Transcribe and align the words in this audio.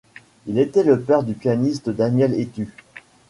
Il 0.47 0.57
était 0.57 0.81
le 0.83 0.99
père 0.99 1.21
du 1.21 1.35
pianiste 1.35 1.91
Daniel 1.91 2.33
Hétu. 2.33 2.69